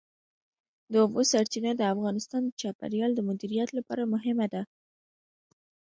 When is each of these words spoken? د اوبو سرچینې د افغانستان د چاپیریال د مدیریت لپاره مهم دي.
د 0.91 0.93
اوبو 1.03 1.21
سرچینې 1.31 1.71
د 1.77 1.81
افغانستان 1.93 2.41
د 2.45 2.51
چاپیریال 2.61 3.11
د 3.15 3.19
مدیریت 3.29 3.69
لپاره 3.77 4.03
مهم 4.13 4.37
دي. 4.53 4.61